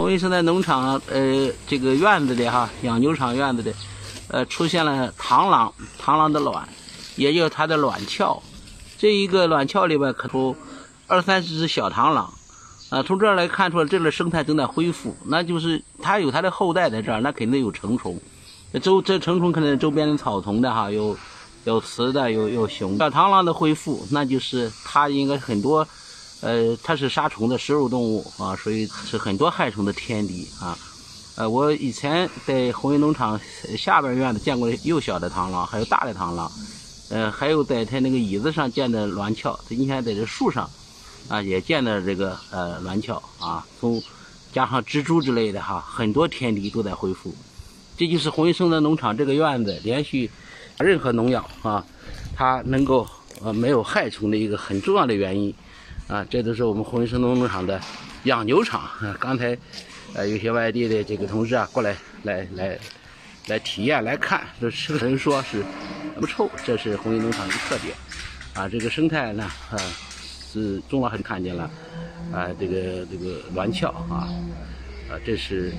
[0.00, 3.74] 红卫生态农场，呃，这个院子里哈，养牛场院子里，
[4.28, 6.68] 呃，出现了螳螂，螳螂的卵，
[7.16, 8.40] 也就是它的卵鞘。
[8.96, 10.54] 这一个卵鞘里边可出
[11.08, 12.32] 二三十只小螳螂，
[12.90, 18.16] 啊，从这儿来看出来，这个生态正在恢复，那就是它有它的后代在这儿，那肯定有成虫。
[18.80, 21.18] 周这成虫可能周边的草丛的哈，有
[21.64, 22.96] 有雌的，有有雄。
[22.98, 25.88] 小螳螂的恢复，那就是它应该很多，
[26.40, 30.78] 呃，它是杀虫的食肉动物啊，所以是很多害虫的天敌啊。
[31.36, 33.40] 呃，我以前在红云农场
[33.76, 36.50] 下边院子见过幼小的螳螂，还有大的螳螂。
[37.10, 40.68] 呃，还有在它那个椅子上建的卵鞘，今天在这树上，
[41.28, 44.02] 啊，也建的这个呃卵鞘啊，从
[44.52, 47.34] 加上蜘蛛之类的哈，很多天敌都在恢复。
[47.96, 50.30] 这就是红云生态农场这个院子连续
[50.78, 51.84] 任何农药啊，
[52.36, 53.08] 它能够
[53.42, 55.54] 呃没有害虫的一个很重要的原因
[56.08, 57.80] 啊，这都是我们红星农场的
[58.24, 58.90] 养牛场。
[59.20, 59.56] 刚才
[60.14, 62.78] 呃有些外地的这个同事啊过来来来。
[63.48, 65.64] 来体验来看，这吃的人说是
[66.20, 67.94] 不臭，这是红星农场的特点
[68.52, 68.68] 啊。
[68.68, 69.78] 这个生态呢，啊，
[70.52, 71.70] 是钟老师看见了
[72.30, 74.28] 啊，这个这个卵鞘啊，
[75.08, 75.72] 啊，这是。